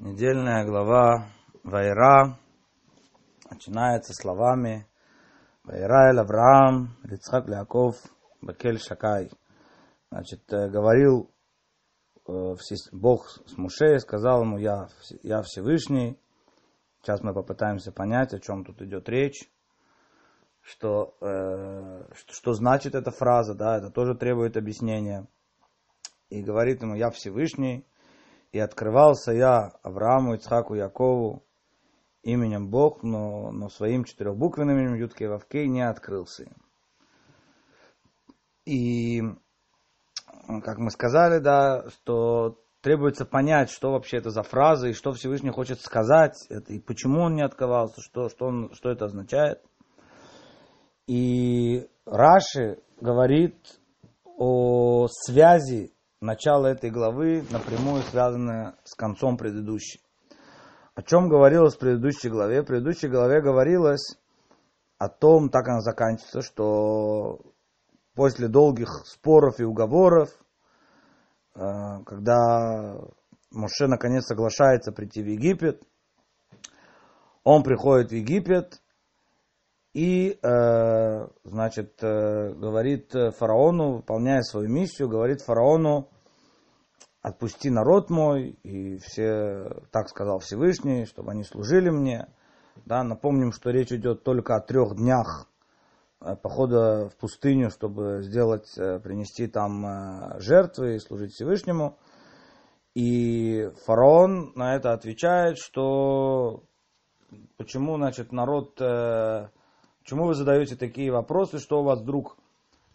[0.00, 1.28] Недельная глава
[1.62, 2.36] Вайра
[3.48, 4.88] начинается словами
[5.62, 7.94] Вайра эль Авраам, Лицхак Ляков,
[8.40, 9.30] Бакель Шакай.
[10.10, 11.30] Значит, э, говорил
[12.26, 12.56] э,
[12.90, 14.88] Бог с Муше, сказал ему, я,
[15.22, 16.18] я Всевышний.
[17.00, 19.48] Сейчас мы попытаемся понять, о чем тут идет речь.
[20.60, 25.28] Что, э, что, что значит эта фраза, да, это тоже требует объяснения.
[26.30, 27.86] И говорит ему, я Всевышний,
[28.54, 31.44] и открывался я Аврааму, Ицхаку, Якову
[32.22, 36.46] именем Бог, но, но своим четырехбуквенным именем Ютке Вавкей не открылся.
[38.64, 39.22] И,
[40.62, 45.50] как мы сказали, да, что требуется понять, что вообще это за фраза, и что Всевышний
[45.50, 49.60] хочет сказать, это, и почему он не открывался, что, что, он, что это означает.
[51.08, 53.80] И Раши говорит
[54.24, 55.93] о связи
[56.24, 60.00] начало этой главы напрямую связано с концом предыдущей.
[60.94, 62.62] О чем говорилось в предыдущей главе?
[62.62, 64.16] В предыдущей главе говорилось
[64.98, 67.40] о том, так она заканчивается, что
[68.14, 70.30] после долгих споров и уговоров,
[71.54, 71.60] э,
[72.06, 72.96] когда
[73.50, 75.82] Моше наконец соглашается прийти в Египет,
[77.42, 78.80] он приходит в Египет
[79.92, 86.08] и, э, значит, э, говорит фараону, выполняя свою миссию, говорит фараону,
[87.24, 92.28] отпусти народ мой, и все, так сказал Всевышний, чтобы они служили мне.
[92.84, 95.48] Да, напомним, что речь идет только о трех днях
[96.20, 101.96] э, похода в пустыню, чтобы сделать, э, принести там э, жертвы и служить Всевышнему.
[102.94, 106.64] И фараон на это отвечает, что
[107.56, 112.36] почему, значит, народ, почему вы задаете такие вопросы, что у вас вдруг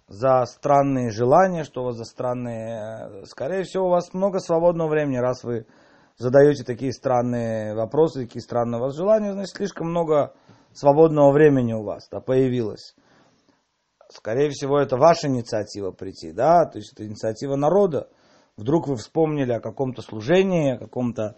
[0.09, 3.25] за странные желания, что у вас за странные...
[3.25, 5.67] Скорее всего, у вас много свободного времени, раз вы
[6.17, 10.33] задаете такие странные вопросы, такие странные у вас желания, значит, слишком много
[10.73, 12.95] свободного времени у вас да, появилось.
[14.11, 18.09] Скорее всего, это ваша инициатива прийти, да, то есть это инициатива народа.
[18.57, 21.35] Вдруг вы вспомнили о каком-то служении, о каком-то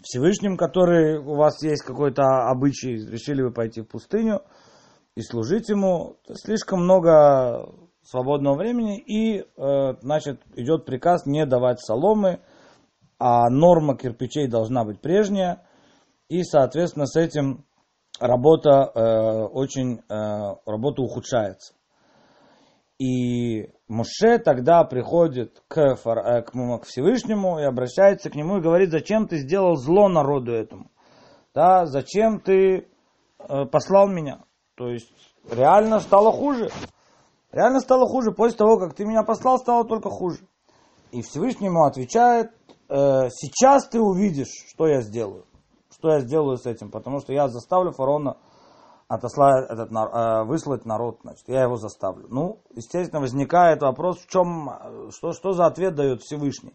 [0.00, 4.42] Всевышнем, который у вас есть какой-то обычай, решили вы пойти в пустыню
[5.16, 6.16] и служить ему.
[6.32, 7.68] Слишком много
[8.02, 9.44] свободного времени, и, э,
[10.00, 12.40] значит, идет приказ не давать соломы,
[13.18, 15.62] а норма кирпичей должна быть прежняя,
[16.28, 17.64] и, соответственно, с этим
[18.18, 21.74] работа э, очень, э, работа ухудшается.
[22.98, 29.26] И Муше тогда приходит к, к, к Всевышнему и обращается к нему и говорит, зачем
[29.26, 30.90] ты сделал зло народу этому?
[31.54, 32.88] Да, зачем ты
[33.38, 34.44] послал меня?
[34.76, 35.12] То есть
[35.50, 36.70] реально стало хуже.
[37.52, 38.32] Реально стало хуже.
[38.32, 40.40] После того, как ты меня послал, стало только хуже.
[41.10, 42.50] И Всевышний ему отвечает,
[42.88, 45.44] э, сейчас ты увидишь, что я сделаю.
[45.90, 46.90] Что я сделаю с этим.
[46.90, 48.38] Потому что я заставлю фараона
[49.06, 51.18] отослать этот, э, выслать народ.
[51.22, 52.26] Значит, я его заставлю.
[52.30, 54.70] Ну, естественно, возникает вопрос, в чем,
[55.10, 56.74] что, что за ответ дает Всевышний.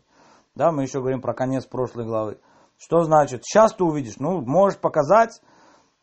[0.53, 2.39] Да, мы еще говорим про конец прошлой главы.
[2.77, 4.19] Что значит, сейчас ты увидишь?
[4.19, 5.56] Ну, можешь показать, Э,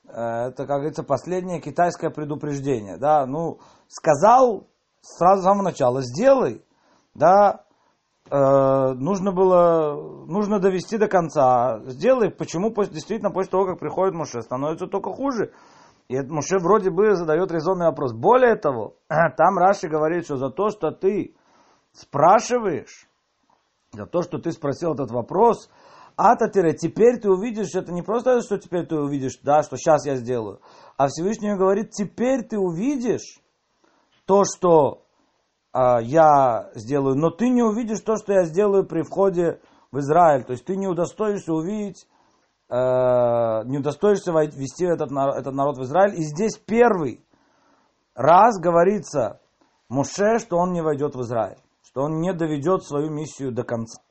[0.09, 4.67] это, как говорится, последнее китайское предупреждение, да, ну, сказал
[5.01, 6.63] сразу с самого начала, сделай,
[7.15, 7.65] да,
[8.31, 8.37] э,
[8.95, 14.87] нужно было, нужно довести до конца, сделай, почему действительно после того, как приходит Муше, становится
[14.87, 15.53] только хуже,
[16.09, 18.13] и это Муше вроде бы задает резонный вопрос.
[18.13, 21.35] Более того, там Раши говорит, что за то, что ты
[21.93, 23.09] спрашиваешь,
[23.93, 25.71] за то, что ты спросил этот вопрос,
[26.17, 30.17] Ата-тире, теперь ты увидишь, это не просто, что теперь ты увидишь, да, что сейчас я
[30.17, 30.61] сделаю,
[30.97, 33.41] а Всевышний говорит, теперь ты увидишь
[34.27, 35.05] то, что
[35.73, 39.61] а, я сделаю, но ты не увидишь то, что я сделаю при входе
[39.91, 40.45] в Израиль.
[40.45, 42.07] То есть ты не удостоишься увидеть,
[42.69, 46.15] э, не удостоишься вести этот, этот народ в Израиль.
[46.15, 47.25] И здесь первый
[48.15, 49.41] раз говорится
[49.89, 54.04] Муше, что он не войдет в Израиль, что он не доведет свою миссию до конца.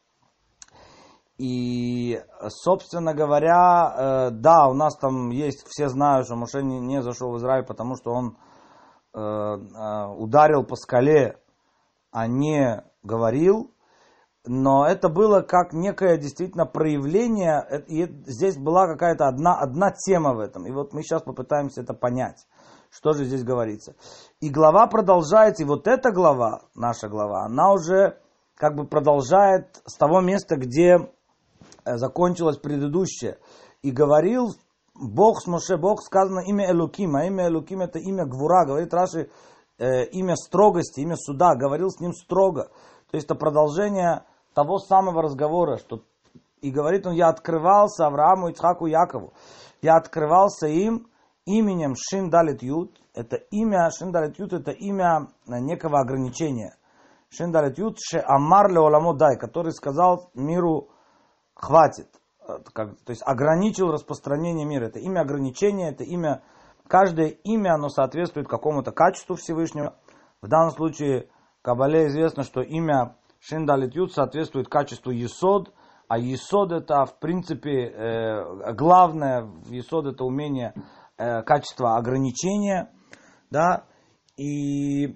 [1.43, 7.01] И, собственно говоря, э, да, у нас там есть, все знают, что Моше не, не
[7.01, 8.37] зашел в Израиль, потому что он
[9.13, 11.37] э, э, ударил по скале,
[12.11, 13.75] а не говорил.
[14.45, 20.39] Но это было как некое действительно проявление, и здесь была какая-то одна, одна тема в
[20.39, 20.65] этом.
[20.65, 22.47] И вот мы сейчас попытаемся это понять,
[22.89, 23.97] что же здесь говорится.
[24.39, 28.17] И глава продолжается, и вот эта глава, наша глава, она уже
[28.55, 31.22] как бы продолжает с того места, где Э,
[31.85, 33.39] закончилось предыдущее.
[33.81, 34.53] И говорил
[34.95, 39.29] Бог с Моше, Бог сказано имя Элуким, а имя Элуким это имя Гвура, говорит Раши,
[39.77, 42.69] э, имя строгости, имя суда, говорил с ним строго.
[43.09, 46.03] То есть это продолжение того самого разговора, что
[46.61, 49.33] И говорит он, я открывался Аврааму, Ицхаку, Якову.
[49.81, 51.07] Я открывался им
[51.45, 53.01] именем Шиндалит Ют.
[53.13, 56.77] Это имя, Шиндалит Ют, это имя некого ограничения.
[57.29, 60.89] Шиндалит Ют, Ше Амар Леоламо Дай, который сказал миру,
[61.53, 62.07] хватит.
[62.73, 64.85] Как, то есть ограничил распространение мира.
[64.85, 66.43] Это имя ограничения, это имя,
[66.87, 69.95] каждое имя, оно соответствует какому-то качеству Всевышнего.
[70.41, 71.29] В данном случае
[71.61, 75.73] Кабале известно, что имя Шиндалит Ют соответствует качеству Есод,
[76.07, 80.73] а Есод это, в принципе, э, главное, Есод это умение,
[81.17, 82.91] э, качество ограничения,
[83.49, 83.85] да,
[84.37, 85.13] и э,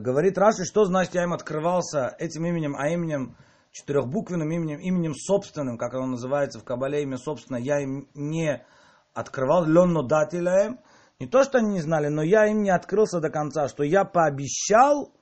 [0.00, 3.36] говорит Раши, что значит я им открывался этим именем, а именем
[3.74, 8.64] четырехбуквенным именем, именем собственным, как оно называется в Кабале, имя собственное, я им не
[9.12, 10.78] открывал, ленно дателяем,
[11.18, 14.04] не то, что они не знали, но я им не открылся до конца, что я
[14.04, 15.12] пообещал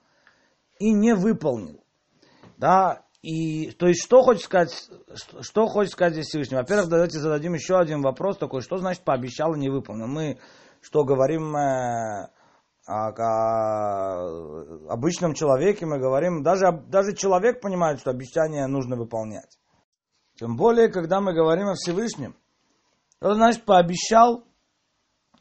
[0.79, 1.83] и не выполнил.
[2.59, 6.57] Да, и, то есть, что хочет сказать, что, что хочет сказать здесь Всевышний?
[6.57, 10.07] Во-первых, давайте зададим еще один вопрос такой, что значит пообещал и не выполнил?
[10.07, 10.39] Мы
[10.83, 12.29] что говорим э,
[12.87, 19.58] о, о обычном человеке, мы говорим, даже, даже человек понимает, что обещание нужно выполнять.
[20.34, 22.34] Тем более, когда мы говорим о Всевышнем,
[23.20, 24.44] то значит пообещал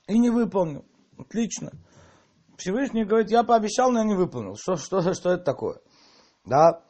[0.07, 0.85] и не выполнил.
[1.17, 1.71] Отлично.
[2.57, 4.55] Всевышний говорит, я пообещал, но я не выполнил.
[4.55, 5.79] Что, что, что это такое?
[6.45, 6.83] Да,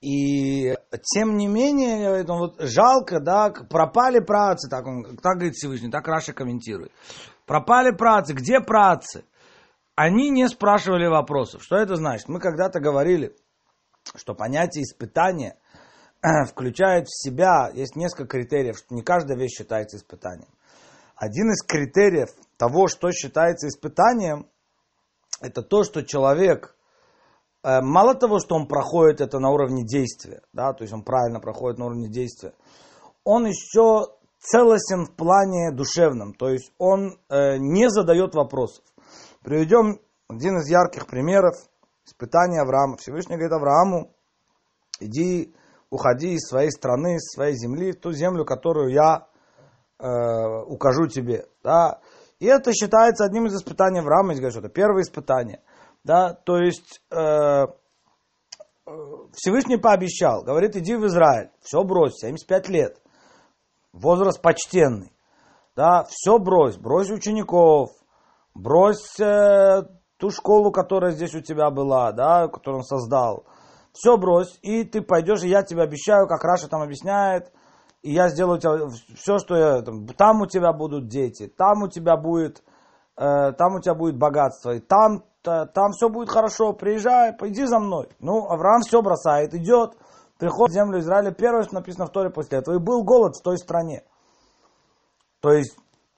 [0.00, 0.74] и
[1.14, 6.08] тем не менее, это вот жалко, да, пропали працы, так, он, так говорит Всевышний, так
[6.08, 6.90] Раша комментирует.
[7.46, 9.24] Пропали працы, где працы?
[10.02, 11.62] Они не спрашивали вопросов.
[11.62, 12.28] Что это значит?
[12.28, 13.36] Мы когда-то говорили,
[14.14, 15.58] что понятие испытания
[16.48, 20.48] включает в себя, есть несколько критериев, что не каждая вещь считается испытанием.
[21.16, 24.46] Один из критериев того, что считается испытанием,
[25.40, 26.76] это то, что человек–
[27.62, 31.40] Э, мало того, что он проходит это на уровне действия, да, то есть он правильно
[31.40, 32.54] проходит на уровне действия,
[33.24, 38.82] он еще целостен в плане душевном, то есть он э, не задает вопросов.
[39.42, 41.54] Приведем один из ярких примеров
[42.04, 42.98] испытания Авраама.
[42.98, 44.12] Всевышний говорит Аврааму,
[45.00, 45.54] иди,
[45.88, 49.26] уходи из своей страны, из своей земли, в ту землю, которую я
[49.98, 50.04] э,
[50.66, 51.46] укажу тебе.
[51.62, 52.00] Да?
[52.38, 55.62] И это считается одним из испытаний Авраама, говорит, что это первое испытание.
[56.04, 57.66] Да, то есть э, э,
[59.34, 63.00] Всевышний пообещал, говорит, иди в Израиль, все брось, 75 лет,
[63.92, 65.12] возраст почтенный,
[65.76, 67.90] да, все брось, брось учеников,
[68.54, 69.82] брось э,
[70.18, 73.44] ту школу, которая здесь у тебя была, да, которую он создал,
[73.92, 77.52] все брось, и ты пойдешь, и я тебе обещаю, как Раша там объясняет,
[78.02, 81.88] и я сделаю тебя, все, что я, там, там у тебя будут дети, там у
[81.88, 82.62] тебя будет,
[83.16, 87.78] э, там у тебя будет богатство, и там там все будет хорошо, приезжай, пойди за
[87.78, 88.08] мной.
[88.18, 89.96] Ну, Авраам все бросает, идет,
[90.38, 93.42] приходит в землю Израиля, первое, что написано в Торе после этого, и был голод в
[93.42, 94.04] той стране.
[95.40, 95.76] То есть,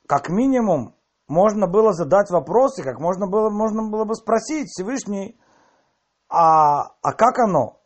[0.09, 0.95] как минимум,
[1.29, 5.39] можно было задать вопросы, как можно было, можно было бы спросить Всевышний,
[6.29, 7.81] а, а как оно?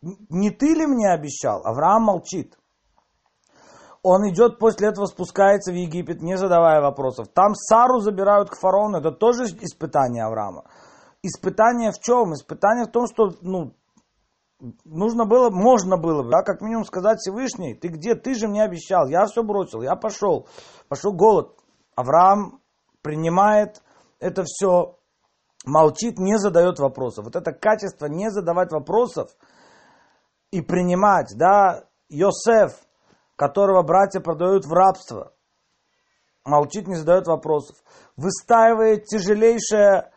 [0.00, 1.62] Не ты ли мне обещал?
[1.64, 2.56] Авраам молчит.
[4.02, 7.28] Он идет после этого, спускается в Египет, не задавая вопросов.
[7.34, 8.98] Там Сару забирают к фараону.
[8.98, 10.64] Это тоже испытание Авраама.
[11.22, 12.32] Испытание в чем?
[12.32, 13.74] Испытание в том, что ну,
[14.84, 18.62] нужно было, можно было бы, да, как минимум сказать Всевышний, ты где, ты же мне
[18.62, 20.46] обещал, я все бросил, я пошел,
[20.88, 21.56] пошел голод.
[21.96, 22.60] Авраам
[23.08, 23.82] принимает
[24.20, 24.98] это все,
[25.64, 27.24] молчит, не задает вопросов.
[27.24, 29.30] Вот это качество не задавать вопросов
[30.50, 32.78] и принимать, да, Йосеф,
[33.34, 35.32] которого братья продают в рабство,
[36.44, 37.76] молчит, не задает вопросов,
[38.18, 40.10] выстаивает тяжелейшее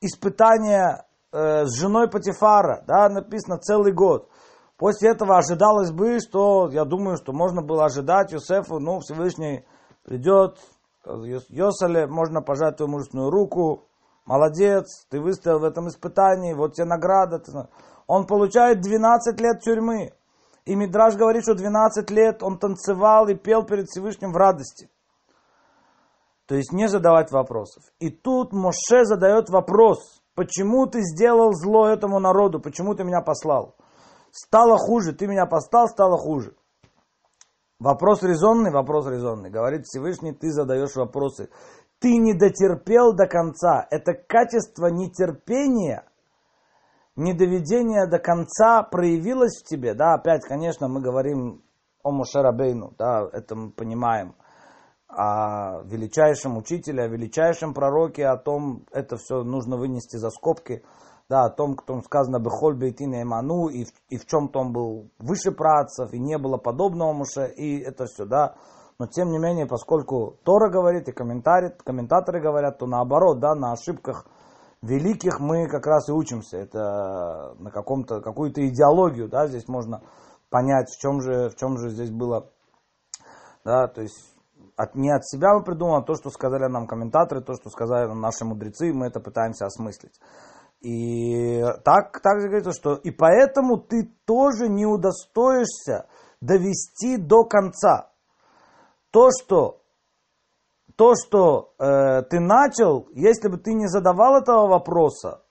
[0.00, 4.30] испытание э, с женой Патифара, да, написано целый год.
[4.78, 9.66] После этого ожидалось бы, что, я думаю, что можно было ожидать Юсефу, ну, Всевышний
[10.02, 10.56] придет,
[11.48, 13.88] Йосале, можно пожать твою мужественную руку,
[14.24, 17.42] молодец, ты выстоял в этом испытании, вот тебе награда.
[18.06, 20.12] Он получает 12 лет тюрьмы.
[20.64, 24.90] И Мидраж говорит, что 12 лет он танцевал и пел перед Всевышним в радости.
[26.46, 27.82] То есть не задавать вопросов.
[28.00, 33.76] И тут Моше задает вопрос, почему ты сделал зло этому народу, почему ты меня послал?
[34.30, 36.54] Стало хуже, ты меня послал, стало хуже.
[37.80, 39.50] Вопрос резонный, вопрос резонный.
[39.50, 41.48] Говорит Всевышний, ты задаешь вопросы.
[42.00, 43.86] Ты не дотерпел до конца.
[43.90, 46.04] Это качество нетерпения,
[47.16, 49.94] недоведения до конца проявилось в тебе.
[49.94, 51.62] Да, опять, конечно, мы говорим
[52.02, 54.34] о Мошерабейну, да, это мы понимаем–
[55.08, 60.84] о величайшем учителе, о величайшем пророке, о том, это все нужно вынести за скобки.
[61.28, 65.52] Да, о том, кто сказано Бехоль Бейтин Эману, и, и в чем-то он был выше
[65.52, 68.54] працев, и не было подобного Муше, и это все, да.
[68.98, 74.26] Но тем не менее, поскольку Тора говорит и комментаторы говорят, то наоборот, да, на ошибках
[74.82, 76.56] великих мы как раз и учимся.
[76.56, 80.02] Это на каком-то, какую-то идеологию, да, здесь можно
[80.50, 82.50] понять, в чем же, в чем же здесь было,
[83.64, 84.34] да, то есть
[84.76, 88.06] от, не от себя мы придумали, а то, что сказали нам комментаторы, то, что сказали
[88.06, 90.18] нам наши мудрецы, мы это пытаемся осмыслить.
[90.80, 96.08] И так, также говорится, что и поэтому ты тоже не удостоишься
[96.40, 98.12] довести до конца.
[99.10, 99.82] То, что,
[100.94, 105.42] то, что э, ты начал, если бы ты не задавал этого вопроса,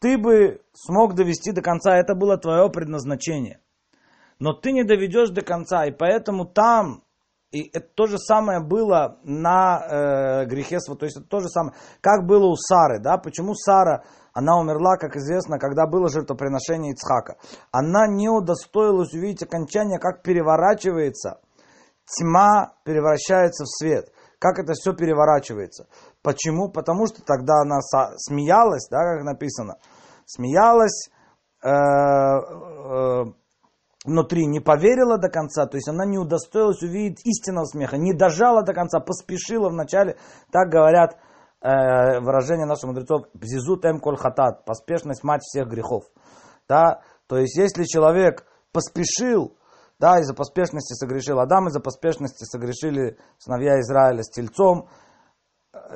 [0.00, 3.60] ты бы смог довести до конца, это было твое предназначение.
[4.40, 7.04] Но ты не доведешь до конца, и поэтому там
[7.52, 11.76] и это то же самое было на э, грехе, то есть это то же самое,
[12.00, 17.36] как было у Сары, да, почему Сара, она умерла, как известно, когда было жертвоприношение Ицхака.
[17.70, 21.40] Она не удостоилась увидеть окончание, как переворачивается,
[22.06, 25.86] тьма превращается в свет, как это все переворачивается.
[26.22, 26.70] Почему?
[26.70, 29.76] Потому что тогда она смеялась, да, как написано,
[30.26, 31.10] смеялась,
[31.62, 33.24] э, э,
[34.04, 38.62] внутри не поверила до конца, то есть она не удостоилась увидеть истинного смеха, не дожала
[38.62, 40.16] до конца, поспешила вначале,
[40.50, 41.18] так говорят
[41.62, 46.04] э, выражение наших мудрецов, бзизут эм коль хатат, поспешность мать всех грехов.
[46.68, 47.00] Да?
[47.26, 49.56] То есть если человек поспешил,
[49.98, 54.88] да, из-за поспешности согрешил Адам, из-за поспешности согрешили сыновья Израиля с тельцом,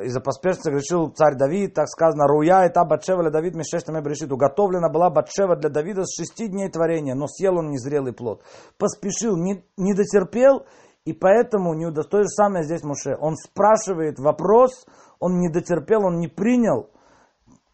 [0.01, 4.33] из-за поспешности грешил царь Давид, так сказано, Руя и та Батшева для Давид Мишештаме Брешит.
[4.33, 8.43] Уготовлена была Батшева для Давида с шести дней творения, но съел он незрелый плод.
[8.79, 10.65] Поспешил, не, не дотерпел,
[11.05, 13.17] и поэтому не удостоишь самое здесь Муше.
[13.21, 14.87] Он спрашивает вопрос,
[15.19, 16.91] он не дотерпел, он не принял.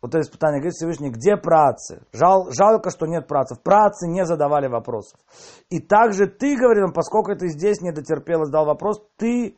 [0.01, 2.03] Вот это испытание, говорит Всевышний, где працы?
[2.13, 3.63] Жал, жалко, что нет працев.
[3.63, 5.21] Працы не задавали вопросов.
[5.71, 9.57] И также ты, говорит он, поскольку ты здесь не дотерпел и задал вопрос, ты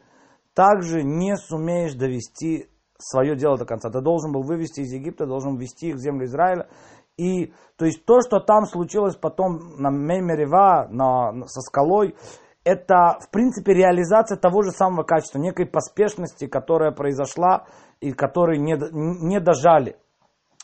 [0.52, 3.90] также не сумеешь довести свое дело до конца.
[3.90, 6.68] Ты должен был вывести из Египта, должен ввести их в землю Израиля.
[7.16, 12.16] И то есть то, что там случилось потом на Меймерева, на, со скалой,
[12.64, 17.66] это в принципе реализация того же самого качества, некой поспешности, которая произошла
[18.00, 19.96] и которой не, не дожали,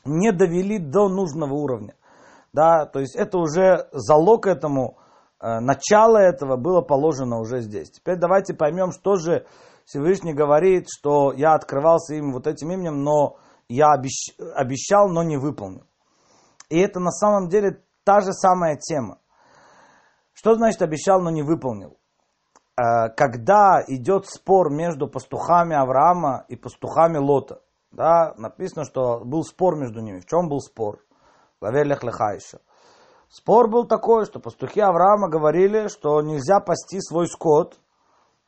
[0.04, 1.94] не довели до нужного уровня.
[2.52, 4.98] Да, то есть это уже залог этому,
[5.40, 7.90] э, начало этого было положено уже здесь.
[7.90, 9.46] Теперь давайте поймем, что же
[9.84, 13.36] Всевышний говорит, что я открывался им вот этим именем, но
[13.68, 15.84] я обещ, обещал, но не выполнил.
[16.70, 19.18] И это на самом деле та же самая тема.
[20.32, 21.98] Что значит обещал, но не выполнил?
[22.76, 29.76] Э, когда идет спор между пастухами Авраама и пастухами Лота, да, написано, что был спор
[29.76, 30.20] между ними.
[30.20, 31.00] В чем был спор?
[31.60, 32.58] Главе Лехлеха еще.
[33.28, 37.78] Спор был такой, что пастухи Авраама говорили, что нельзя пасти свой скот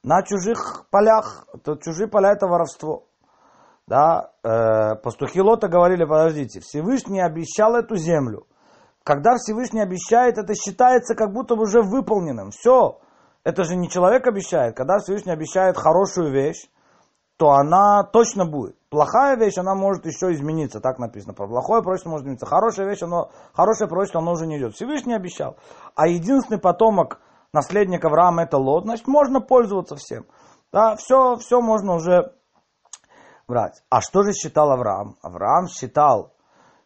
[0.03, 1.47] на чужих полях.
[1.55, 3.07] Это чужие поля это воровство.
[3.87, 8.47] Да, э, пастухи Лота говорили, подождите, Всевышний обещал эту землю.
[9.05, 12.51] Когда Всевышний обещает, это считается как будто бы уже выполненным.
[12.51, 13.01] Все.
[13.45, 14.77] Это же не человек обещает.
[14.77, 16.69] Когда Всевышний обещает хорошую вещь,
[17.37, 18.77] то она точно будет.
[18.89, 21.35] Плохая вещь, она может еще измениться, так написано.
[21.35, 22.47] Про плохое пророчество может измениться.
[22.47, 24.75] Хорошая вещь, оно, хорошее пророчество, оно уже не идет.
[24.75, 25.57] Всевышний обещал.
[25.97, 27.21] А единственный потомок
[27.53, 30.27] наследник Авраама это Лот, значит, можно пользоваться всем.
[30.73, 32.33] Да, все, все можно уже
[33.49, 33.83] брать.
[33.91, 35.17] А что же считал Авраам?
[35.23, 36.33] Авраам считал,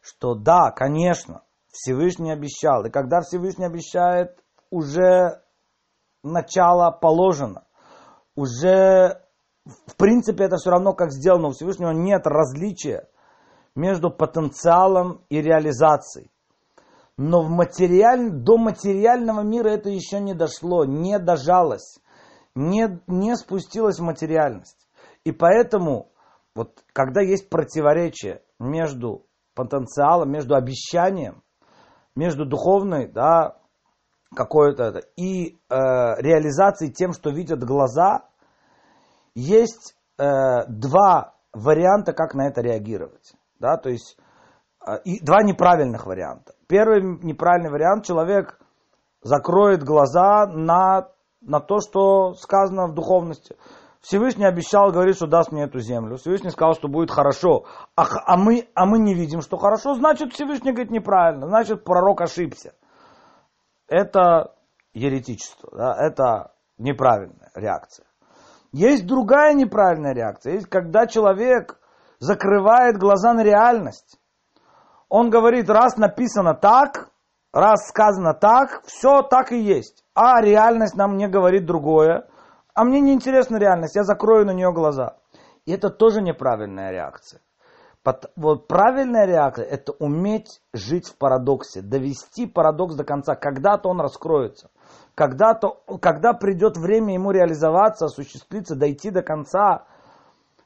[0.01, 1.43] что да, конечно,
[1.77, 2.87] Всевышний обещал.
[2.87, 5.43] И когда Всевышний обещает, уже
[6.23, 7.65] начало положено.
[8.35, 9.23] Уже,
[9.65, 11.49] в принципе, это все равно как сделано.
[11.49, 13.09] У Всевышнего нет различия
[13.75, 16.31] между потенциалом и реализацией.
[17.19, 18.31] Но в материаль...
[18.31, 21.99] до материального мира это еще не дошло, не дожалось,
[22.55, 24.87] не, не спустилось в материальность.
[25.25, 26.11] И поэтому,
[26.55, 31.43] вот, когда есть противоречие между потенциалом, между обещанием,
[32.17, 33.57] между духовной, да,
[34.35, 38.25] какое-то это, и э, реализацией тем, что видят глаза,
[39.35, 43.35] есть э, два варианта, как на это реагировать.
[43.61, 44.19] Да, то есть
[44.87, 46.55] э, и два неправильных варианта.
[46.67, 48.59] Первый неправильный вариант, человек
[49.23, 51.09] закроет глаза на,
[51.41, 53.57] на то, что сказано в духовности.
[54.07, 56.17] Всевышний обещал, говорит, что даст мне эту землю.
[56.17, 57.65] Всевышний сказал, что будет хорошо.
[57.97, 59.95] А, а, мы, а мы не видим, что хорошо.
[59.95, 61.49] Значит, Всевышний говорит неправильно.
[61.49, 62.75] Значит, пророк ошибся.
[63.89, 64.55] Это
[64.95, 65.71] еретичество.
[65.77, 65.97] Да?
[65.99, 68.07] Это неправильная реакция.
[68.71, 70.53] Есть другая неправильная реакция.
[70.53, 71.77] Есть, когда человек
[72.21, 74.21] закрывает глаза на реальность
[75.09, 77.11] Он говорит, раз написано так,
[77.53, 80.05] раз сказано так, все так и есть.
[80.15, 82.29] А реальность нам не говорит другое.
[82.77, 85.17] А мне не интересна реальность, я закрою на нее глаза.
[85.65, 87.41] И это тоже неправильная реакция.
[88.37, 93.35] Вот правильная реакция– это уметь жить в парадоксе, довести парадокс до конца.
[93.35, 94.71] Когда-то он раскроется.
[95.15, 99.87] Когда-то, когда придет время ему реализоваться, осуществиться, дойти до конца,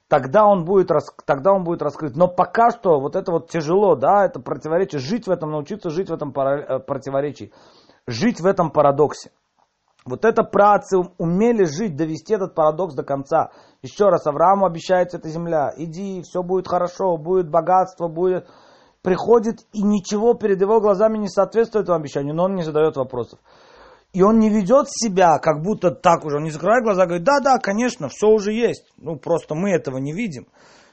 [0.09, 0.90] тогда он будет,
[1.25, 2.17] тогда он будет раскрыт.
[2.17, 5.00] Но пока что вот это вот тяжело, да, это противоречие.
[5.00, 7.52] Жить в этом, научиться жить в этом э, противоречии.
[8.09, 9.31] Жить в этом парадоксе.
[10.04, 13.50] Вот это працы умели жить, довести этот парадокс до конца.
[13.83, 15.73] Еще раз, Аврааму обещается эта земля.
[15.76, 18.49] Иди, все будет хорошо, будет богатство, будет...
[19.02, 23.38] Приходит, и ничего перед его глазами не соответствует этому обещанию, но он не задает вопросов.
[24.12, 26.37] И он не ведет себя, как будто так уже.
[26.37, 28.92] Он не закрывает глаза, говорит, да, да, конечно, все уже есть.
[28.99, 30.49] Ну, просто мы этого не видим.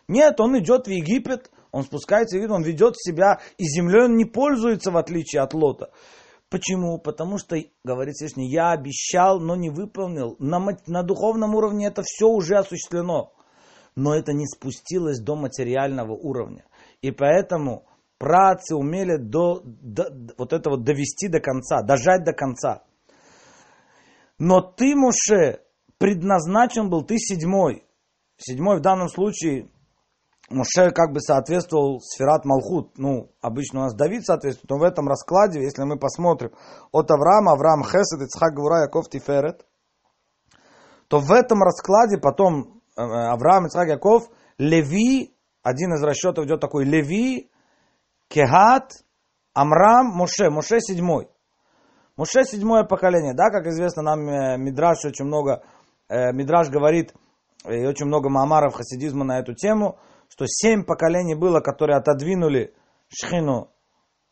[0.07, 4.15] Нет, он идет в Египет, он спускается в Египет, он ведет себя, и землей он
[4.15, 5.89] не пользуется, в отличие от Лота.
[6.49, 6.97] Почему?
[6.97, 10.37] Потому что, говорит Всевышний, я обещал, но не выполнил.
[10.39, 13.33] На, на духовном уровне это все уже осуществлено.
[13.95, 16.65] Но это не спустилось до материального уровня.
[17.01, 17.85] И поэтому
[18.17, 22.83] працы умели до, до, вот это вот довести до конца, дожать до конца.
[24.39, 25.61] Но ты, Муше,
[25.97, 27.83] предназначен был, ты седьмой.
[28.37, 29.69] Седьмой в данном случае
[30.49, 32.97] Муше как бы соответствовал Сферат Малхут.
[32.97, 36.51] Ну, обычно у нас Давид соответствует, но в этом раскладе, если мы посмотрим
[36.91, 39.65] от Авраама, Авраам Хесед, Ицхак Гура, Яков Тиферет,
[41.09, 46.85] то в этом раскладе потом э, Авраам, Ицхак, Яков, Леви, один из расчетов идет такой,
[46.85, 47.51] Леви,
[48.29, 48.91] Кехат,
[49.53, 51.27] Амрам, Муше, Муше седьмой.
[52.15, 55.61] Муше седьмое поколение, да, как известно нам э, Мидраш очень много,
[56.07, 57.13] э, Мидраш говорит,
[57.65, 59.99] и очень много маамаров хасидизма на эту тему,
[60.29, 62.73] что семь поколений было, которые отодвинули
[63.09, 63.69] Шхину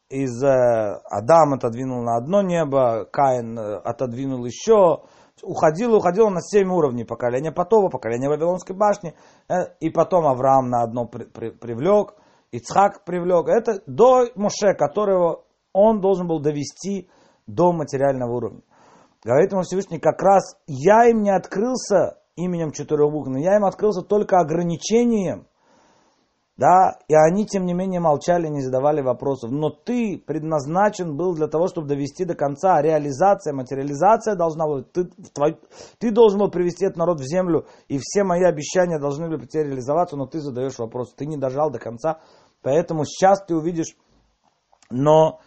[0.09, 5.03] из э, Адам отодвинул на одно небо, Каин э, отодвинул еще,
[5.41, 9.15] уходил, уходил на семь уровней поколения Потова, поколения Вавилонской башни,
[9.49, 12.13] э, и потом Авраам на одно при, при, привлек,
[12.51, 13.47] Ицхак привлек.
[13.47, 15.43] Это до Моше, которого
[15.73, 17.09] он должен был довести
[17.47, 18.61] до материального уровня.
[19.23, 23.65] Говорит ему Всевышний, как раз я им не открылся именем четырех букв, но я им
[23.65, 25.47] открылся только ограничением–
[26.57, 29.51] да, и они, тем не менее, молчали, не задавали вопросов.
[29.51, 34.91] Но ты предназначен был для того, чтобы довести до конца реализация, материализация должна быть.
[34.93, 35.59] Ты, твой,
[35.99, 40.15] ты должен был привести этот народ в землю, и все мои обещания должны были реализоваться,
[40.15, 41.13] но ты задаешь вопрос.
[41.13, 42.21] Ты не дожал до конца,
[42.61, 43.95] поэтому сейчас ты увидишь,
[44.89, 45.41] но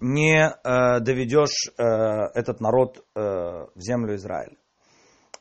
[0.00, 4.56] не э, доведешь э, этот народ э, в землю Израиля.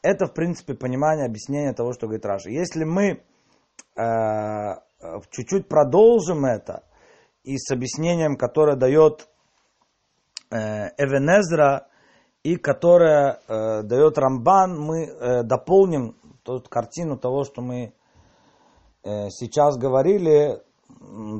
[0.02, 2.50] Это, в принципе, понимание, объяснение того, что говорит Раша.
[2.50, 3.24] Если мы
[3.96, 4.76] Э,
[5.32, 6.84] чуть-чуть продолжим это
[7.44, 9.28] и с объяснением, которое дает
[10.50, 11.88] э, Эвенезра
[12.44, 17.94] и которое э, дает Рамбан, мы дополним ту картину того, что мы
[19.04, 20.62] сейчас говорили,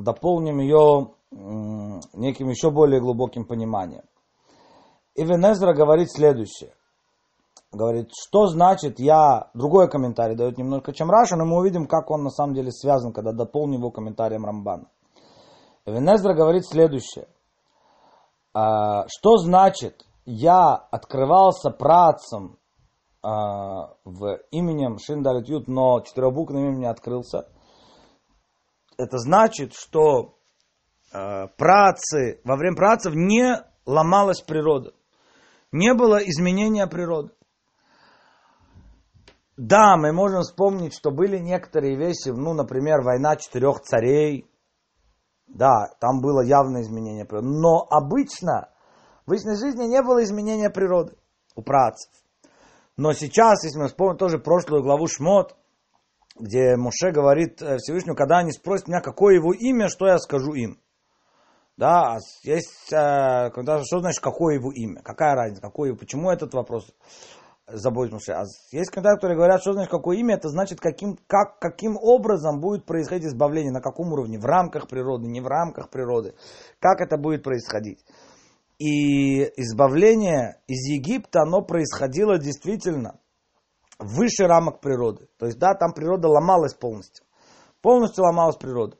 [0.02, 1.12] дополним ее
[2.12, 4.02] неким еще более глубоким пониманием.
[5.14, 6.72] Ивенезра говорит следующее
[7.72, 9.50] говорит, что значит я...
[9.54, 13.12] Другой комментарий дает немножко, чем Раша, но мы увидим, как он на самом деле связан,
[13.12, 14.88] когда дополним его комментарием Рамбана.
[15.86, 17.26] Венезра говорит следующее.
[18.54, 22.58] А, что значит я открывался працем
[23.22, 27.48] а, в именем Шиндалит Ют, но четырехбуквенным именем не открылся?
[28.98, 30.34] Это значит, что
[31.12, 33.56] а, працы, во время працев не
[33.86, 34.92] ломалась природа.
[35.72, 37.32] Не было изменения природы.
[39.56, 44.48] Да, мы можем вспомнить, что были некоторые вещи, ну, например, война четырех царей.
[45.46, 47.48] Да, там было явное изменение природы.
[47.48, 48.70] Но обычно
[49.26, 51.16] в личной жизни не было изменения природы
[51.54, 52.10] у працев.
[52.96, 55.54] Но сейчас, если мы вспомним тоже прошлую главу Шмот,
[56.38, 60.54] где Муше говорит э, Всевышнему, когда они спросят меня, какое его имя, что я скажу
[60.54, 60.80] им.
[61.76, 66.54] Да, а есть, э, когда, что значит, какое его имя, какая разница, какое, почему этот
[66.54, 66.86] вопрос
[67.66, 68.40] заботимся.
[68.40, 72.60] А есть когда, которые говорят, что значит какое имя, это значит каким, как, каким образом
[72.60, 76.34] будет происходить избавление, на каком уровне, в рамках природы, не в рамках природы,
[76.80, 78.04] как это будет происходить.
[78.78, 83.20] И избавление из Египта, оно происходило действительно
[83.98, 85.28] выше рамок природы.
[85.38, 87.24] То есть, да, там природа ломалась полностью.
[87.80, 88.96] Полностью ломалась природа.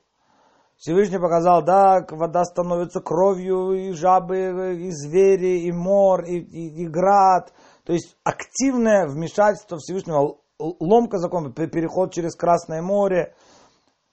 [0.77, 6.87] Всевышний показал, да, вода становится кровью, и жабы, и звери, и мор, и, и, и
[6.87, 7.53] град–
[7.85, 13.35] то есть активное вмешательство Всевышнего, ломка закона, переход через Красное море,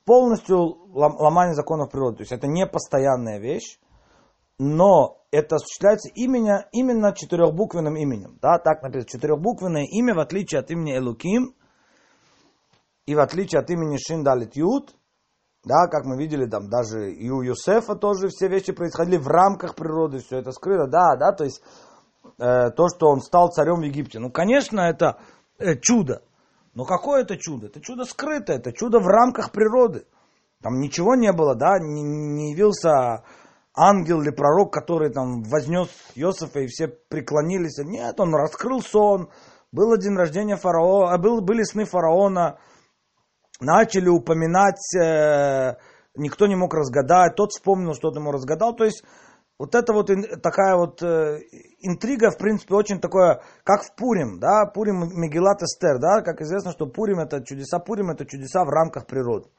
[0.05, 0.57] полностью
[0.91, 2.17] ломание законов природы.
[2.17, 3.79] То есть это не постоянная вещь,
[4.57, 8.39] но это осуществляется именно, именно четырехбуквенным именем.
[8.41, 11.55] Да, так написано, четырехбуквенное имя, в отличие от имени Элуким,
[13.05, 14.95] и в отличие от имени Шиндалит Ют,
[15.63, 19.75] да, как мы видели, там даже и у Юсефа тоже все вещи происходили в рамках
[19.75, 21.61] природы, все это скрыто, да, да, то есть
[22.39, 24.19] э, то, что он стал царем в Египте.
[24.19, 25.19] Ну, конечно, это
[25.59, 26.23] э, чудо.
[26.73, 27.67] Но какое это чудо?
[27.67, 30.05] Это чудо скрытое, это чудо в рамках природы.
[30.61, 33.23] Там ничего не было, да, не, не явился
[33.75, 37.77] ангел или пророк, который там вознес Иосифа и все преклонились.
[37.83, 39.29] Нет, он раскрыл сон,
[39.71, 42.59] был день рождения фараона, был, были сны фараона,
[43.61, 45.75] начали упоминать, э,
[46.15, 48.75] никто не мог разгадать, тот вспомнил, что-то ему разгадал.
[48.75, 49.03] То есть
[49.59, 50.09] вот это вот
[50.41, 51.41] такая вот э,
[51.81, 56.71] интрига, в принципе, очень такое, как в Пурим, да, Пурим Мегилат Эстер, да, как известно,
[56.71, 59.49] что Пурим это чудеса, Пурим это чудеса в рамках природы.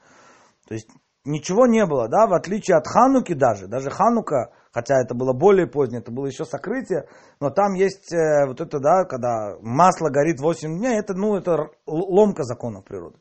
[0.67, 0.89] То есть
[1.23, 5.67] ничего не было, да, в отличие от Хануки даже, даже Ханука, хотя это было более
[5.67, 7.07] позднее, это было еще сокрытие,
[7.39, 11.69] но там есть э, вот это, да, когда масло горит 8 дней, это, ну, это
[11.85, 13.19] ломка законов природы.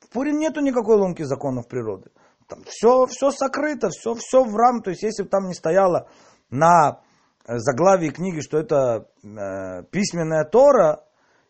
[0.00, 2.10] В Пурим нету никакой ломки законов природы.
[2.48, 4.82] Там все, все сокрыто, все, все в рам.
[4.82, 6.08] То есть, если бы там не стояло
[6.50, 7.00] на
[7.46, 11.04] э, заглавии книги, что это э, письменная Тора,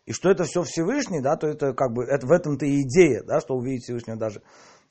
[0.05, 3.23] и что это все Всевышний, да, то это как бы это, в этом-то и идея,
[3.23, 4.41] да, что увидеть Всевышнего даже,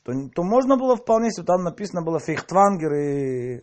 [0.04, 3.62] то, то можно было вполне, если там написано было Фейхтвангер и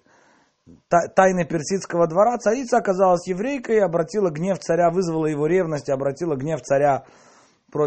[1.16, 7.06] тайны персидского двора, царица оказалась еврейкой, обратила гнев царя, вызвала его ревность, обратила гнев царя,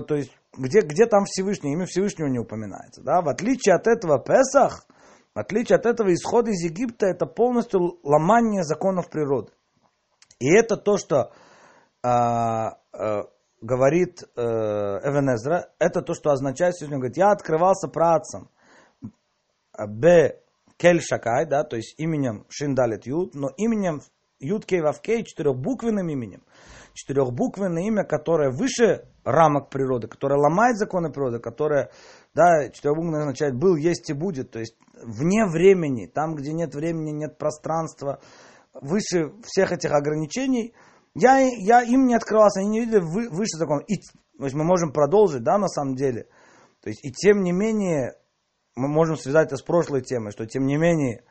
[0.06, 3.02] то есть где, где там Всевышний, имя Всевышнего не упоминается.
[3.02, 3.20] Да?
[3.20, 4.86] В отличие от этого Песах,
[5.34, 9.52] в отличие от этого исход из Египта, это полностью ломание законов природы.
[10.38, 11.32] И это то, что
[12.02, 13.22] э, э,
[13.60, 18.50] говорит э, Эвенезра, это то, что означает, что он говорит, я открывался працам
[19.76, 20.40] Б.
[20.76, 24.00] Кель Шакай, да, то есть именем Шиндалит Юд, но именем
[24.38, 26.44] Юд Кей Вавкей, четырехбуквенным именем
[26.98, 31.90] четырехбуквенное имя, которое выше рамок природы, которое ломает законы природы, которое,
[32.34, 37.12] да, четырехбуквенное означает был, есть и будет, то есть вне времени, там, где нет времени,
[37.12, 38.20] нет пространства,
[38.74, 40.74] выше всех этих ограничений,
[41.14, 43.82] я, я им не открывался, они не видели вы, выше закона.
[43.86, 43.96] И,
[44.36, 46.24] то есть мы можем продолжить, да, на самом деле.
[46.82, 48.14] То есть, и тем не менее,
[48.74, 51.24] мы можем связать это с прошлой темой, что тем не менее,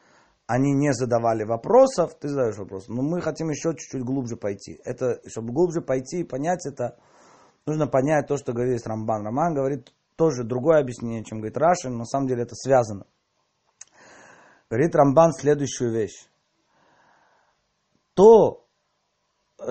[0.47, 2.87] они не задавали вопросов, ты задаешь вопрос.
[2.87, 4.79] Но мы хотим еще чуть-чуть глубже пойти.
[4.85, 6.97] Это, чтобы глубже пойти и понять это,
[7.65, 9.25] нужно понять то, что говорит Рамбан.
[9.25, 13.05] Рамбан говорит тоже другое объяснение, чем говорит Рашин, но на самом деле это связано.
[14.69, 16.27] Говорит Рамбан следующую вещь.
[18.13, 18.65] То,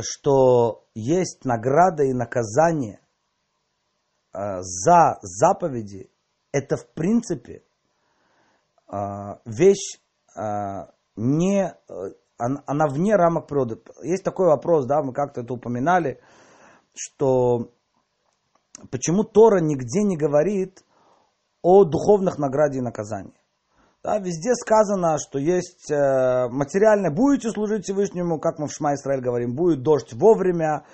[0.03, 3.01] что есть награда и наказание
[4.33, 6.11] э, за заповеди,
[6.53, 7.65] это в принципе
[8.89, 8.97] э,
[9.47, 10.01] вещь
[11.17, 11.95] не, э,
[12.39, 13.81] она вне рамок природы.
[14.03, 16.21] Есть такой вопрос, да, мы как-то это упоминали,
[16.95, 17.71] что
[18.91, 20.85] почему Тора нигде не говорит
[21.63, 23.35] о духовных награде и наказании.
[24.03, 29.21] Да, везде сказано, что есть э, материальное, будете служить Всевышнему, как мы в Шма Исраиль
[29.21, 30.85] говорим, будет дождь вовремя,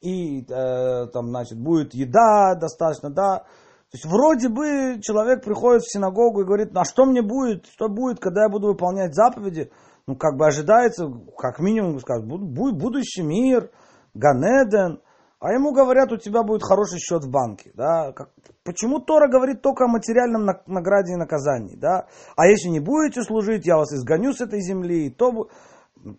[0.00, 3.44] и э, там, значит, будет еда достаточно, да,
[3.90, 7.88] то есть вроде бы человек приходит в синагогу и говорит, а что мне будет, что
[7.88, 9.72] будет, когда я буду выполнять заповеди?
[10.06, 13.70] Ну, как бы ожидается, как минимум, сказать, будет будущий мир,
[14.14, 15.00] Ганеден,
[15.40, 17.72] а ему говорят, у тебя будет хороший счет в банке.
[17.74, 18.12] Да?
[18.12, 18.30] Как,
[18.62, 21.74] почему Тора говорит только о материальном награде и наказании?
[21.76, 22.06] Да?
[22.36, 25.48] А если не будете служить, я вас изгоню с этой земли, то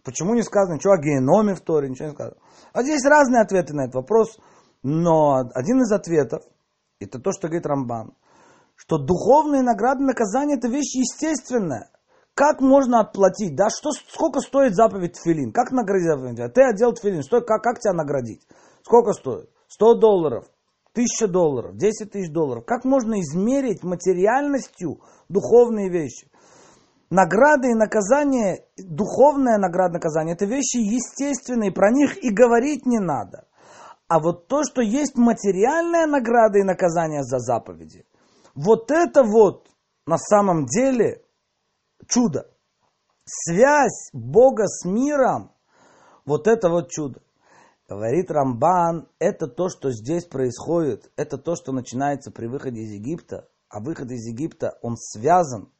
[0.03, 2.37] почему не сказано ничего о геноме в Торе, ничего не сказано.
[2.73, 4.39] А здесь разные ответы на этот вопрос,
[4.83, 6.43] но один из ответов,
[7.05, 8.13] это то, что говорит Рамбан,
[8.75, 11.89] что духовные награды, наказания– это вещь естественная.
[12.33, 13.55] Как можно отплатить?
[13.55, 15.51] Да, что, сколько стоит заповедь тфилин?
[15.51, 16.53] Как наградить заповедь?
[16.53, 18.47] Ты одел тфилин, что, как, как тебя наградить?
[18.83, 19.49] Сколько стоит?
[19.67, 20.45] 100 долларов,
[20.93, 22.65] 1000 долларов, 10 тысяч долларов.
[22.65, 26.29] Как можно измерить материальностью духовные вещи?
[27.09, 32.99] Награды и наказания, духовная награда и наказание, это вещи естественные, про них и говорить не
[32.99, 33.47] надо.
[34.11, 38.05] А вот то, что есть материальная награда и наказание за заповеди,
[38.53, 39.69] вот это вот
[40.05, 41.23] на самом деле
[42.09, 42.51] чудо.
[43.23, 45.53] Связь Бога с миром,
[46.25, 47.21] вот это вот чудо.
[47.87, 53.47] Говорит Рамбан, это то, что здесь происходит, это то, что начинается при выходе из Египта,
[53.69, 55.71] а выход из Египта, он связан,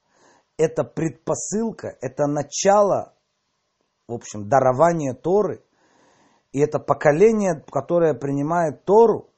[0.55, 3.13] это предпосылка, это начало,
[4.07, 5.65] в общем, дарования Торы–
[6.51, 9.29] и это поколение, которое принимает Тору,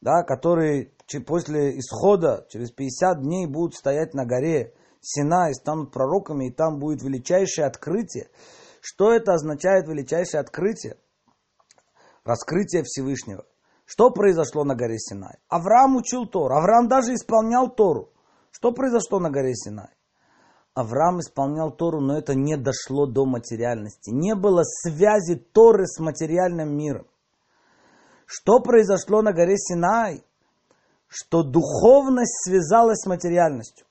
[0.00, 0.92] да, который
[1.26, 6.78] после исхода, через 50 дней будут стоять на горе Сина и станут пророками, и там
[6.78, 8.30] будет величайшее открытие.
[8.80, 10.96] Что это означает величайшее открытие?
[12.24, 13.44] Раскрытие Всевышнего.
[13.84, 15.38] Что произошло на горе Синай?
[15.48, 16.54] Авраам учил Тору.
[16.54, 18.12] Авраам даже исполнял Тору.
[18.50, 19.90] Что произошло на горе Синай?
[20.74, 24.10] Авраам исполнял Тору, но это не дошло до материальности.
[24.10, 27.06] Не было связи Торы с материальным миром.
[28.24, 30.24] Что произошло на горе Синай?
[31.08, 33.86] Что духовность связалась с материальностью.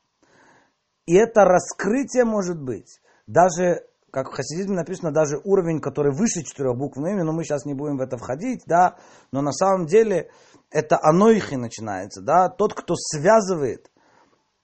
[1.06, 3.00] И это раскрытие может быть.
[3.28, 7.65] Даже, как в хасидизме написано, даже уровень, который выше четырех букв имя, но мы сейчас
[7.65, 8.98] не будем в это входить, да,
[9.32, 10.32] но на самом деле
[10.72, 13.90] это анойхи начинается, да, тот, кто связывает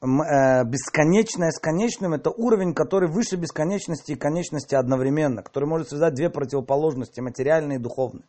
[0.02, 6.30] бесконечное с конечным, это уровень, который выше бесконечности и конечности одновременно, который может связать две
[6.30, 8.26] противоположности, материальные и духовные.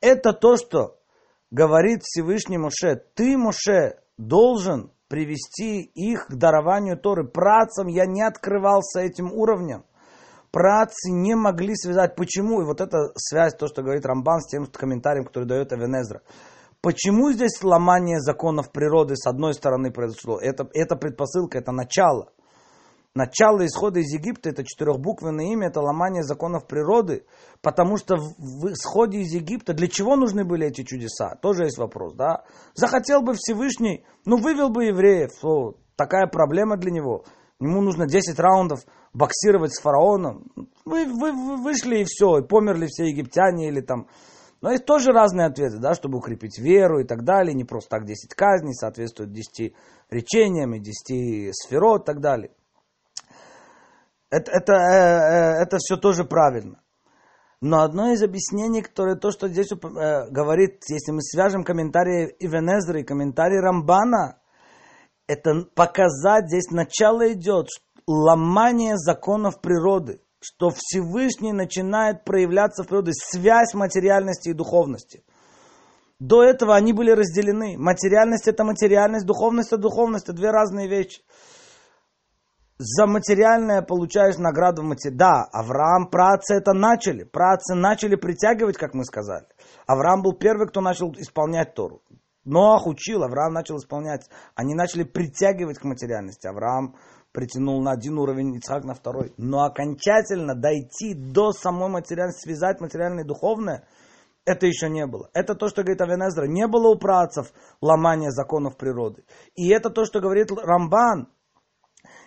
[0.00, 0.96] Это то, что
[1.50, 3.02] говорит Всевышний Моше.
[3.14, 7.26] Ты, Моше, должен привести их к дарованию Торы.
[7.26, 9.84] Працам я не открывался этим уровнем.
[10.52, 12.16] Працы не могли связать.
[12.16, 12.60] Почему?
[12.62, 16.22] И вот эта связь, то, что говорит Рамбан с тем комментарием, который дает Авенезра.
[16.82, 20.38] Почему здесь сломание законов природы с одной стороны произошло?
[20.38, 22.32] Это, это предпосылка, это начало.
[23.12, 27.26] Начало исхода из Египта, это четырехбуквенное имя, это ломание законов природы,
[27.60, 31.34] потому что в, в исходе из Египта, для чего нужны были эти чудеса?
[31.42, 32.44] Тоже есть вопрос, да?
[32.74, 37.24] Захотел бы Всевышний, ну вывел бы евреев, о, такая проблема для него.
[37.58, 38.80] Ему нужно 10 раундов
[39.12, 40.46] боксировать с фараоном.
[40.84, 44.06] Вы, вы, вы вышли и все, и померли все египтяне или там
[44.60, 47.54] но есть тоже разные ответы, да, чтобы укрепить веру и так далее.
[47.54, 49.74] Не просто так 10 казней соответствуют 10
[50.10, 52.50] речениям и 10 сферот и так далее.
[54.28, 56.80] Это, это, э, э, это все тоже правильно.
[57.62, 63.00] Но одно из объяснений, которое то, что здесь э, говорит, если мы свяжем комментарии Ивенезра
[63.00, 64.40] и комментарии Рамбана,
[65.26, 67.68] это показать, здесь начало идет,
[68.06, 75.22] ломание законов природы что Всевышний начинает проявляться в природе, связь материальности и духовности.
[76.18, 77.76] До этого они были разделены.
[77.78, 81.22] Материальность это материальность, духовность это духовность, это две разные вещи.
[82.78, 85.18] За материальное получаешь награду в материале.
[85.18, 87.24] Да, Авраам, працы это начали.
[87.24, 89.46] Працы начали притягивать, как мы сказали.
[89.86, 92.02] Авраам был первый, кто начал исполнять Тору.
[92.44, 94.28] Ноах учил, Авраам начал исполнять.
[94.54, 96.46] Они начали притягивать к материальности.
[96.46, 96.96] Авраам
[97.32, 99.32] притянул на один уровень, Ицхак на второй.
[99.36, 103.86] Но окончательно дойти до самой материальности, связать материальное и духовное,
[104.44, 105.30] это еще не было.
[105.32, 106.46] Это то, что говорит Авенезра.
[106.46, 109.24] Не было у працев ломания законов природы.
[109.54, 111.28] И это то, что говорит Рамбан.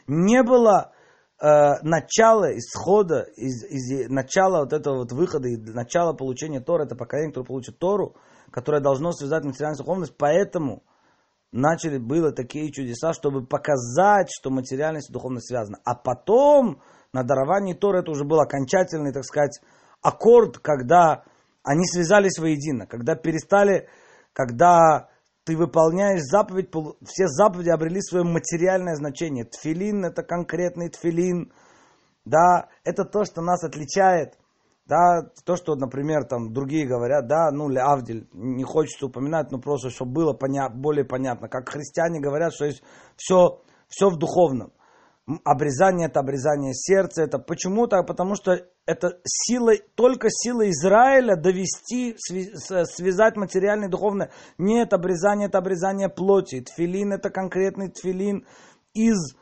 [0.08, 0.94] Не было
[1.42, 1.46] э,
[1.82, 7.32] начала, исхода, из, из, начала вот этого вот выхода, и начала получения Тора, это поколение,
[7.32, 8.16] которое получит Тору,
[8.52, 10.16] которое должно связать материальную духовность.
[10.18, 10.84] Поэтому
[11.54, 15.78] начали, было такие чудеса, чтобы показать, что материальность и духовность связаны.
[15.86, 16.82] А потом
[17.14, 19.60] на даровании Тора это уже был окончательный, так сказать,
[20.02, 21.24] аккорд, когда
[21.64, 23.88] они связались воедино, когда перестали,
[24.34, 25.10] когда
[25.46, 26.70] ты выполняешь заповедь,
[27.06, 29.46] все заповеди обрели свое материальное значение.
[29.46, 31.54] Тфилин это конкретный тфилин,
[32.26, 34.38] да, это то, что нас отличает
[34.86, 39.90] да, то, что, например, там другие говорят, да, ну, Авдель, не хочется упоминать, но просто,
[39.90, 41.48] чтобы было поня- более понятно.
[41.48, 42.84] Как христиане говорят, что есть
[43.16, 44.74] все, все в духовном.
[45.46, 48.06] Обрезание это обрезание сердца, это почему так?
[48.06, 54.32] Потому что это сила, только сила Израиля довести, связать материальное и духовное.
[54.58, 56.60] Нет, обрезание это обрезание плоти.
[56.60, 58.46] Тфилин это конкретный тфилин
[58.94, 59.34] из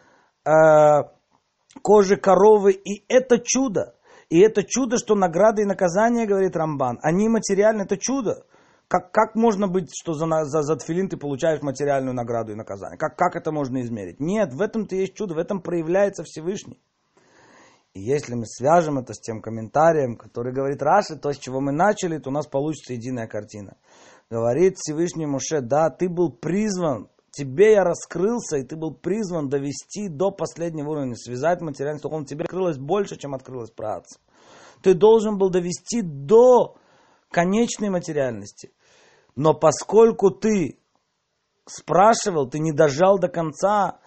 [0.45, 0.51] э,
[1.81, 3.95] кожи коровы, и это чудо.
[4.31, 8.45] И это чудо, что награды и наказания, говорит Рамбан, они материальны, это чудо.
[8.87, 12.97] Как, как можно быть, что за, за, за тфилин ты получаешь материальную награду и наказание?
[12.97, 14.21] Как, как это можно измерить?
[14.21, 16.79] Нет, в этом-то есть чудо, в этом проявляется Всевышний.
[17.93, 21.73] И если мы свяжем это с тем комментарием, который говорит Раши, то, с чего мы
[21.73, 23.75] начали, то у нас получится единая картина.
[24.29, 30.09] Говорит Всевышний Муше, да, ты был призван тебе я раскрылся, и ты был призван довести
[30.09, 32.25] до последнего уровня, связать материальность духовно.
[32.25, 34.19] Тебе открылось больше, чем открылось праца.
[34.83, 36.75] Ты должен был довести до
[37.29, 38.71] конечной материальности.
[39.35, 40.79] Но поскольку ты
[41.65, 44.00] спрашивал, ты не дожал до конца,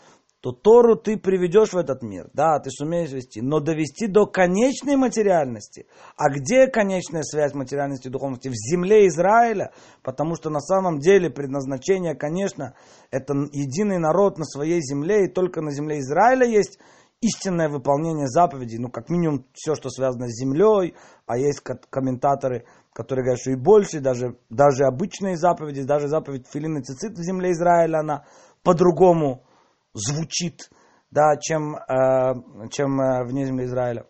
[0.45, 2.29] то Тору ты приведешь в этот мир.
[2.35, 5.87] Да, ты сумеешь вести, но довести до конечной материальности.
[6.19, 8.49] А где конечная связь материальности и духовности?
[8.49, 12.75] В земле Израиля, потому что на самом деле предназначение, конечно,
[13.11, 16.79] это единый народ на своей земле, и только на земле Израиля есть
[17.23, 23.25] истинное выполнение заповедей, ну, как минимум, все, что связано с землей, а есть комментаторы, которые
[23.25, 27.53] говорят, что и больше, даже, даже обычные заповеди, даже заповедь Филин и Цицит в земле
[27.53, 28.27] Израиля, она
[28.63, 29.47] по-другому
[29.95, 30.71] звучит,
[31.11, 34.07] да, чем, э, чем э, вне земли Израиля.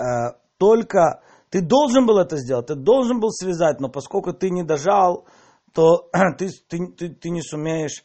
[0.00, 4.64] Э, только ты должен был это сделать, ты должен был связать, но поскольку ты не
[4.64, 5.26] дожал,
[5.72, 8.04] то ты, ты, ты, ты не сумеешь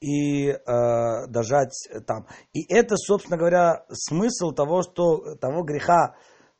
[0.00, 1.72] и э, дожать
[2.06, 2.26] там.
[2.52, 6.16] И это, собственно говоря, смысл того, что того греха,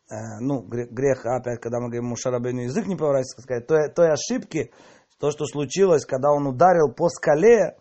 [0.09, 4.73] э, ну, грех, опять, когда мы говорим, Мушарабейну язык не поворачивается, сказать, той, той ошибки,
[5.19, 7.77] то, что случилось, когда он ударил по скале,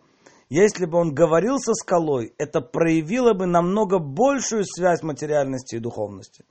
[0.54, 6.44] если бы он говорил со скалой, это проявило бы намного большую связь материальности и духовности.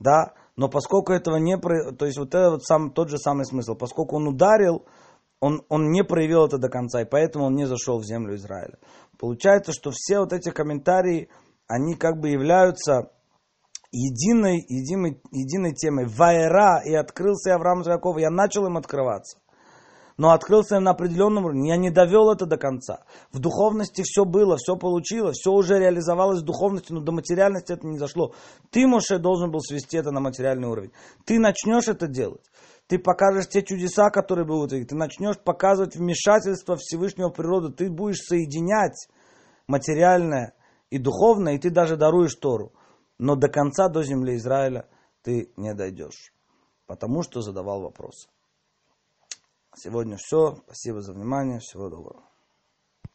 [0.00, 0.34] Да?
[0.56, 1.56] Но поскольку этого не...
[1.56, 3.76] То есть вот это вот сам, тот же самый смысл.
[3.76, 4.86] Поскольку он ударил,
[5.38, 8.76] он, он не проявил это до конца, и поэтому он не зашел в землю Израиля.
[9.20, 11.28] Получается, что все вот эти комментарии,
[11.68, 13.12] они как бы являются
[13.92, 16.06] единой, единой, единой темой.
[16.06, 19.38] Вайра, и открылся Авраам Яков, я начал им открываться.
[20.18, 21.70] Но открылся им на определенном уровне.
[21.70, 23.04] Я не довел это до конца.
[23.32, 27.86] В духовности все было, все получилось, все уже реализовалось в духовности, но до материальности это
[27.86, 28.34] не зашло.
[28.70, 30.92] Ты, Моше, должен был свести это на материальный уровень.
[31.24, 32.44] Ты начнешь это делать
[32.88, 38.22] ты покажешь те чудеса, которые будут, ты начнешь показывать вмешательство Всевышнего в природу, ты будешь
[38.22, 39.08] соединять
[39.66, 40.54] материальное
[40.88, 42.72] и духовное, и ты даже даруешь Тору.
[43.18, 44.88] Но до конца, до земли Израиля
[45.22, 46.32] ты не дойдешь,
[46.86, 48.28] потому что задавал вопросы.
[49.80, 50.58] Сегодня все.
[50.66, 51.60] Спасибо за внимание.
[51.60, 52.27] Всего доброго.